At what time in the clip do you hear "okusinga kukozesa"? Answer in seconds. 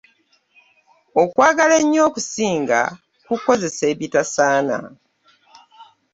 2.09-3.83